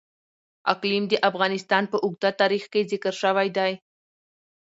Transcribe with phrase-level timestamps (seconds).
[0.73, 3.71] اقلیم د افغانستان په اوږده تاریخ کې ذکر شوی دی.